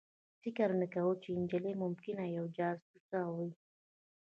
[0.41, 3.49] فکر مې وکړ چې دا نجلۍ ممکنه یوه جاسوسه وي